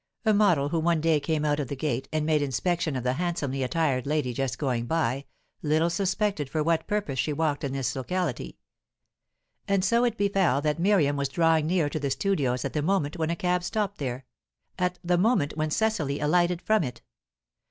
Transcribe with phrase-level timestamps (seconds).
[0.25, 3.13] A model who one day came out of the gate, and made inspection of the
[3.13, 5.25] handsomely attired lady just going by,
[5.61, 8.57] little suspected for what purpose she walked in this locality.
[9.67, 13.19] And so it befell that Miriam was drawing near to the studios at the moment
[13.19, 14.25] when a cab stopped there,
[14.79, 17.03] at the moment when Cecily alighted from it.